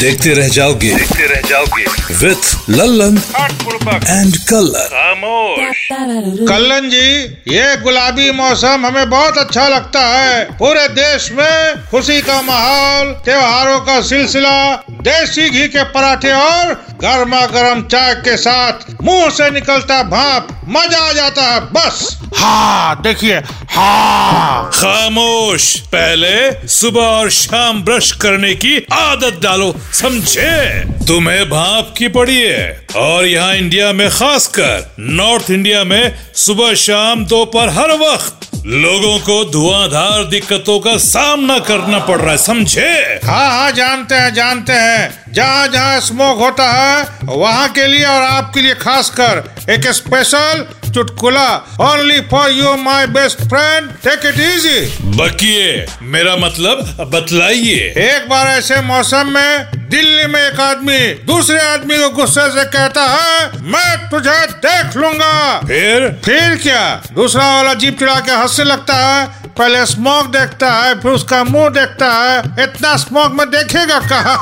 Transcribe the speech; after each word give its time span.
देखते 0.00 0.32
रह 0.34 0.48
जाओगे। 0.48 0.88
देखते 0.94 1.26
रह 1.26 1.40
जाओगे। 1.48 1.84
With 2.16 2.70
Lallan 2.70 3.16
and 3.16 4.36
colour. 4.48 4.88
Kallan 6.48 6.88
ji 6.90 7.06
ये 7.54 7.76
गुलाबी 7.76 8.30
मौसम 8.32 8.86
हमें 8.86 9.08
बहुत 9.10 9.38
अच्छा 9.38 9.66
लगता 9.68 10.00
है। 10.08 10.44
पूरे 10.58 10.86
देश 10.90 11.30
में 11.32 11.84
खुशी 11.90 12.20
का 12.22 12.40
माहौल 12.42 13.12
त्योहारों 13.24 13.78
का 13.80 14.00
सिलसिला 14.02 14.56
देसी 15.08 15.48
घी 15.50 15.66
के 15.68 15.84
पराठे 15.90 16.32
और 16.32 16.74
गर्मा 17.02 17.44
गर्म 17.46 17.82
चाय 17.82 18.14
के 18.24 18.36
साथ 18.36 19.02
मुँह 19.02 19.28
से 19.30 19.50
निकलता 19.50 20.02
भाप, 20.02 20.48
मज़ा 20.68 20.98
आ 20.98 21.12
जाता 21.12 21.42
है, 21.42 21.60
बस। 21.72 21.98
हाँ 22.36 23.02
देखिए 23.02 23.36
हाँ। 23.70 24.70
खामोश, 24.70 25.74
पहले 25.94 26.68
सुबह 26.68 27.00
और 27.00 27.30
शाम 27.30 27.82
ब्रश 27.84 28.10
करने 28.12 28.54
की 28.54 28.76
आदत 28.92 29.40
डालो, 29.42 29.74
समझे? 29.92 30.80
तुम्हें 31.06 31.44
भाप 31.50 31.94
की 31.98 32.08
पड़ी 32.08 32.38
है, 32.38 32.86
और 32.96 33.26
यहाँ 33.26 33.54
इंडिया 33.54 33.92
में 33.92 34.08
खासकर 34.10 34.94
नॉर्थ 34.98 35.50
इंडिया 35.50 35.84
में 35.84 36.14
सुबह 36.36 36.74
शाम 36.76 37.24
दोपहर 37.26 37.68
हर 37.70 37.92
वक्त 37.98 38.45
लोगों 38.68 39.18
को 39.18 39.44
धुआंधार 39.50 40.24
दिक्कतों 40.24 40.78
का 40.80 40.96
सामना 40.98 41.58
करना 41.58 41.98
पड़ 41.98 42.20
रहा 42.20 42.30
है, 42.30 42.38
समझे? 42.38 42.88
हाँ 43.24 43.50
हाँ 43.50 43.70
जानते 43.72 44.14
हैं 44.14 44.32
जानते 44.34 44.72
हैं। 44.72 45.32
जहाँ 45.32 45.68
जहाँ 45.68 46.00
स्मोक 46.00 46.38
होता 46.38 46.70
है, 46.72 47.06
वहाँ 47.24 47.68
के 47.68 47.86
लिए 47.86 48.04
और 48.04 48.22
आपके 48.22 48.60
लिए 48.60 48.74
खासकर 48.74 49.72
एक 49.72 49.86
स्पेशल 49.92 50.66
चुटकुला 50.96 51.48
only 51.80 52.20
for 52.30 52.50
you 52.50 52.74
my 52.82 53.06
best 53.14 53.38
friend 53.48 53.90
take 54.04 54.26
it 54.26 54.40
easy 54.40 54.80
बकिए 55.16 55.86
मेरा 56.02 56.36
मतलब 56.36 57.10
बतलाइए। 57.14 57.82
एक 58.04 58.28
बार 58.28 58.46
ऐसे 58.48 58.80
मौसम 58.82 59.30
में 59.30 59.76
दिल्ली 59.90 60.26
में 60.26 60.40
एक 60.40 60.60
आदमी 60.60 60.98
दूसरे 61.26 61.58
आदमी 61.62 61.98
को 61.98 62.08
गुस्से 62.10 62.48
से 62.50 62.64
कहता 62.70 63.02
है 63.06 63.62
मैं 63.62 63.96
तुझे 64.10 64.38
देख 64.64 64.96
लूँगा। 64.96 65.58
फिर? 65.60 66.08
फिर 66.24 66.56
क्या? 66.62 67.02
दूसरा 67.12 67.54
वाला 67.56 67.74
जीप 67.74 67.98
चढ़ा 68.00 68.18
के 68.20 68.32
हंसने 68.32 68.64
लगता 68.64 68.94
है 68.96 69.45
पहले 69.58 69.84
स्मोक 69.86 70.26
देखता 70.30 70.72
है 70.72 70.94
फिर 71.00 71.10
उसका 71.12 71.42
मुँह 71.44 71.68
देखता 71.70 72.12
है 72.14 72.38
इतना 72.62 72.96
स्मोक 72.96 73.32
में 73.32 73.46
देखेगा 73.50 73.98
कहा। 74.02 74.34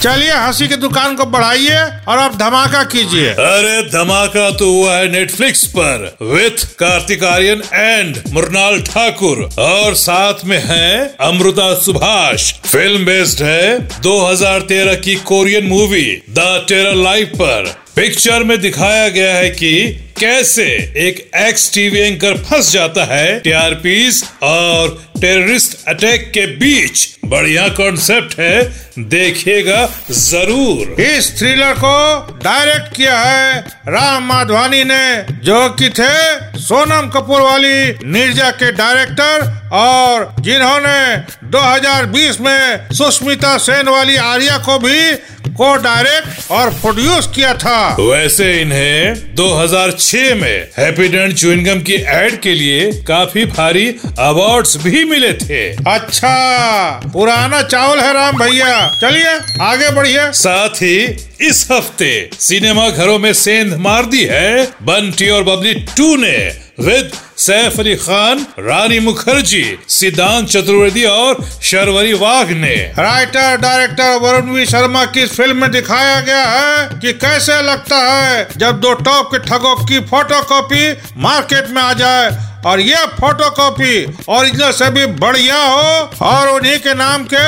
चलिए 0.00 0.30
हँसी 0.30 0.68
की 0.68 0.76
दुकान 0.76 1.16
को 1.16 1.24
बढ़ाइए 1.26 1.80
और 2.08 2.18
अब 2.18 2.36
धमाका 2.38 2.82
कीजिए। 2.84 3.30
अरे 3.30 3.82
धमाका 3.90 4.50
तो 4.50 4.70
हुआ 4.72 4.94
है 4.94 5.10
नेटफ्लिक्स 5.12 5.64
पर 5.76 6.16
विथ 6.22 6.64
कार्तिक 6.78 7.24
आर्यन 7.24 7.62
एंड 7.74 8.22
मुरनाल 8.32 8.80
ठाकुर 8.82 9.48
और 9.58 9.94
साथ 9.96 10.44
में 10.44 10.58
है 10.64 11.16
अमृता 11.20 11.72
सुभाष। 11.80 12.52
फ़िल्म 12.66 13.04
बेस्ड 13.04 13.42
है 13.42 13.78
2013 14.00 14.94
की 15.04 15.14
Korean 15.26 15.66
movie 15.66 16.06
the 16.30 16.64
terror 16.68 16.94
life 16.94 17.32
पर। 17.34 17.74
पिक्चर 17.96 18.44
में 18.44 18.60
दिखाया 18.60 19.08
गया 19.08 19.34
है 19.36 19.48
कि 19.50 19.72
कैसे 20.20 20.64
एक 20.98 21.18
एक्स 21.36 21.72
टीवी 21.74 21.98
एंकर 21.98 22.36
फंस 22.40 22.72
जाता 22.72 23.04
है 23.04 23.38
टीआरपीस 23.40 24.22
और 24.42 24.88
टेररिस्ट 25.20 25.76
अटैक 25.88 26.30
के 26.34 26.46
बीच? 26.56 27.06
बढ़िया 27.24 27.68
कॉन्सेप्ट 27.68 28.38
है, 28.40 28.62
देखिएगा 29.08 29.86
ज़रूर। 30.10 31.00
इस 31.00 31.38
थ्रिलर 31.38 31.74
को 31.74 32.38
डायरेक्ट 32.44 32.96
किया 32.96 33.18
है 33.18 33.60
राम 33.88 34.24
माधवानी 34.24 34.82
ने, 34.84 35.22
जो 35.44 35.68
कि 35.70 35.88
थे 35.90 36.58
सोनम 36.58 37.10
कपूर 37.10 37.40
वाली, 37.40 38.10
निर्जा 38.10 38.50
के 38.52 38.72
डायरेक्टर 38.72 39.57
और 39.72 40.34
जिन्होंने 40.40 41.16
2020 41.48 42.40
में 42.40 42.88
सुष्मिता 42.92 43.56
सेन 43.58 43.88
वाली 43.88 44.16
आर्या 44.16 44.58
को 44.58 44.78
भी 44.78 45.12
को 45.48 45.74
डायरेक्ट 45.76 46.50
और 46.50 46.70
प्रोड्यूस 46.70 47.26
किया 47.34 47.54
था। 47.54 47.96
वैसे 48.00 48.60
इन्हें 48.60 49.34
2006 49.34 50.34
में 50.34 50.68
हैप्पी 50.78 51.08
डेंट 51.08 51.34
च्युइंगम 51.34 51.80
की 51.80 51.94
एड 51.94 52.40
के 52.40 52.54
लिए 52.54 52.90
काफ़ी 52.92 53.44
भारी 53.44 53.88
अवार्ड्स 54.18 54.76
भी 54.76 55.04
मिले 55.04 55.32
थे। 55.32 55.70
अच्छा 55.90 57.00
पुराना 57.12 57.62
चावल 57.62 58.00
है 58.00 58.12
राम 58.12 58.38
भैया। 58.38 58.86
चलिए 59.00 59.34
आगे 59.60 59.90
बढ़िए। 59.90 60.30
साथ 60.32 60.82
ही 60.82 60.96
इस 61.40 61.66
हफ़्ते 61.72 62.30
सिनेमा 62.38 62.88
घरों 62.88 63.18
में 63.18 63.32
सेंध 63.32 63.74
मार 63.74 64.06
दी 64.06 64.24
है। 64.24 64.64
बंटी 64.82 65.28
और 65.28 65.42
बबली 65.44 65.74
टू 65.74 66.16
ने 66.16 66.67
विद 66.78 67.10
सैफ 67.38 67.78
अली 67.80 67.94
खान, 67.96 68.44
रानी 68.58 68.98
मुखर्जी, 69.00 69.62
सिद्धांत 69.88 70.48
चतुर्वेदी 70.48 71.04
और 71.04 71.42
शर्वरी 71.62 72.12
वाघ 72.12 72.50
ने। 72.50 72.74
Writer, 72.98 73.56
director 73.56 74.18
Varun 74.18 74.50
V 74.50 74.66
Sharma 74.66 75.04
की 75.06 75.26
फ़िल्म 75.26 75.56
में 75.56 75.70
दिखाया 75.70 76.20
गया 76.20 76.44
है 76.44 76.98
कि 77.00 77.12
कैसे 77.14 77.60
लगता 77.62 77.96
है 78.04 78.48
जब 78.56 78.80
दो 78.80 78.92
टॉप 79.00 79.30
के 79.32 79.38
ठगों 79.48 79.74
की 79.86 80.00
फोटोकॉपी 80.06 80.92
मार्केट 81.22 81.70
में 81.70 81.82
आ 81.82 81.92
जाए 81.94 82.30
और 82.66 82.80
ये 82.80 83.04
फोटोकॉपी 83.20 84.04
ओरिजिनल 84.28 84.70
से 84.72 84.90
भी 84.90 85.06
बढ़िया 85.18 85.62
हो 85.64 86.26
और 86.26 86.48
उन्हीं 86.48 86.78
के 86.78 86.94
नाम 86.94 87.24
के 87.34 87.46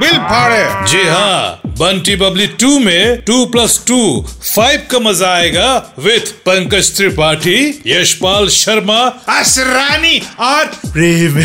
बिल 0.00 0.18
फाड़े। 0.28 0.62
जी 0.90 1.02
हाँ 1.08 1.60
बंटी 1.78 2.14
बबली 2.16 2.46
टू 2.60 2.78
में 2.78 3.20
टू 3.26 3.44
प्लस 3.52 3.78
टू 3.88 3.98
फाइव 4.44 4.86
का 4.90 4.98
मज़ा 5.00 5.28
आएगा 5.34 5.68
विथ 5.98 6.32
पंकज 6.46 6.90
त्रिपाठी 6.96 7.58
यशपाल 7.86 8.48
शर्मा 8.50 8.98
असरानी 9.36 10.18
और 10.40 10.66
प्रेम 10.86 11.40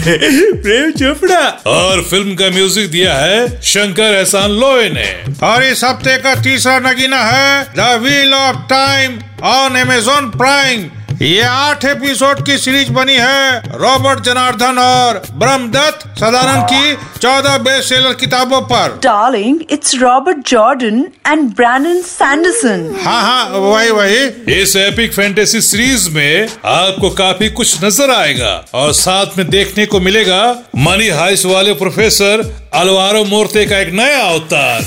प्रेम 0.63 0.91
चोपड़ा। 0.93 1.43
और 1.67 2.01
फ़िल्म 2.03 2.35
का 2.35 2.49
म्यूज़िक 2.49 2.89
दिया 2.91 3.13
है 3.15 3.61
शंकर 3.63 4.15
एहसान 4.15 4.51
लोए 4.59 4.89
ने। 4.89 5.07
और 5.47 5.63
इस 5.63 5.83
हफ़्ते 5.83 6.17
का 6.17 6.35
तीसरा 6.43 6.77
नगीना 6.81 7.23
है 7.23 7.63
the 7.77 7.89
wheel 8.01 8.33
of 8.33 8.57
time 8.69 9.19
on 9.45 9.75
Amazon 9.77 10.29
Prime. 10.37 10.89
ये 11.21 11.41
आठ 11.41 11.83
एपिसोड 11.85 12.39
की 12.45 12.57
सीरीज़ 12.57 12.89
बनी 12.93 13.13
है 13.15 13.77
रॉबर्ट 13.79 14.23
जनार्दन 14.23 14.77
और 14.79 15.21
ब्रह्मदत्त 15.33 16.07
सदानंद 16.19 16.65
की 16.71 17.19
चौदह 17.19 17.57
बेस्ट 17.57 17.89
सेलर 17.89 18.13
किताबों 18.13 18.59
पर 18.71 18.97
Darling, 19.05 19.61
it's 19.75 19.95
Robert 20.01 20.41
Jordan 20.51 20.97
and 21.25 21.53
Brandon 21.59 22.01
Sanderson. 22.07 22.83
हाँ 23.03 23.21
हाँ 23.21 23.59
वही 23.59 23.91
वही 23.91 24.59
इस 24.61 24.75
एपिक 24.75 25.13
फैंटेसी 25.13 25.61
सीरीज़ 25.61 26.09
में 26.15 26.47
आपको 26.73 27.09
काफ़ी 27.21 27.49
कुछ 27.61 27.83
नज़र 27.83 28.11
आएगा 28.15 28.53
और 28.73 28.91
साथ 28.93 29.37
में 29.37 29.49
देखने 29.49 29.85
को 29.85 29.99
मिलेगा 29.99 30.43
मनी 30.87 31.09
हाइस 31.21 31.45
वाले 31.45 31.73
प्रोफेसर 31.83 32.49
अलवारो 32.73 33.23
मोर्ते 33.25 33.65
का 33.65 33.79
एक 33.79 33.93
नया 33.93 34.21
अवतार। 34.21 34.83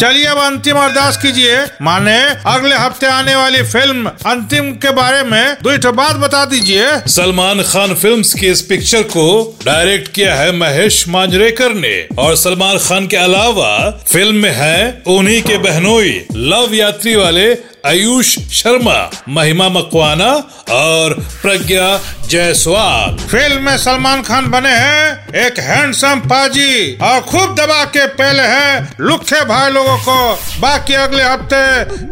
चलिए 0.00 0.24
अब 0.24 0.38
अंतिम 0.38 0.76
अरदास 0.76 1.16
कीजिए। 1.16 1.56
माने 1.82 2.16
अगले 2.46 2.76
हफ़्ते 2.76 3.06
आने 3.06 3.34
वाली 3.34 3.62
फ़िल्म 3.62 4.10
अंतिम 4.26 4.70
के 4.72 4.90
बारे 4.90 5.22
में 5.22 5.56
दो 5.62 5.92
बात 5.92 6.16
बता 6.16 6.44
दीजिए। 6.44 6.86
सलमान 7.08 7.62
खान 7.62 7.94
फिल्म्स 7.94 8.32
की 8.34 8.46
इस 8.46 8.62
पिक्चर 8.62 9.02
को 9.02 9.26
डायरेक्ट 9.64 10.12
किया 10.12 10.34
है 10.34 10.56
महेश 10.56 11.04
मांजरेकर 11.08 11.74
ने। 11.74 11.96
और 12.18 12.36
सलमान 12.36 12.78
खान 12.78 13.06
के 13.06 13.16
अलावा 13.16 13.72
फ़िल्म 14.12 14.36
में 14.36 14.52
है 14.54 15.02
उन्हीं 15.06 15.42
के 15.42 15.58
बहनोई 15.58 16.20
लव 16.32 16.74
यात्री 16.74 17.16
वाले 17.16 17.76
आयुष 17.86 18.38
शर्मा 18.52 19.10
महिमा 19.28 19.68
मकवाना 19.68 20.30
और 20.70 21.14
प्रज्ञा 21.42 22.00
जायसवाल। 22.28 23.16
फ़िल्म 23.26 23.62
में 23.62 23.76
सलमान 23.78 24.22
खान 24.22 24.46
बने 24.46 24.70
हैं 24.70 25.34
एक 25.44 25.58
हैंडसम 25.58 26.20
पाजी। 26.20 26.75
और 27.02 27.20
खूब 27.20 27.54
दबा 27.54 27.84
के 27.84 28.06
पहले 28.16 28.42
हैं। 28.42 28.96
लुखे 29.00 29.44
भाई 29.44 29.70
लोगों 29.72 29.96
को। 29.98 30.16
बाकी 30.60 30.94
अगले 30.94 31.22
हफ़्ते 31.22 31.62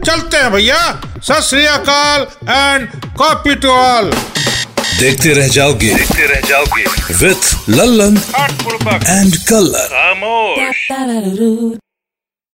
चलते 0.00 0.36
हैं 0.36 0.52
भैया। 0.52 0.82
सत 1.18 1.42
श्री 1.42 1.64
अकाल 1.66 2.26
एंड 2.50 2.88
कॉपी 3.16 3.54
टू 3.54 3.68
ऑल 3.70 4.12
देखते 4.98 5.32
रह 5.34 5.48
जाओगे। 5.48 5.94
देखते 5.94 6.26
रह 6.26 6.40
जाओगे। 6.48 6.84
With 7.18 7.54
Lallan 7.68 8.16
and 9.06 9.36
colour. 9.48 9.88